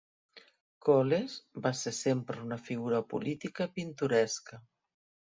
Coles 0.85 1.33
va 1.65 1.71
ser 1.79 1.93
sempre 1.97 2.41
una 2.45 2.57
figura 2.69 3.01
política 3.11 3.67
pintoresca. 3.75 4.59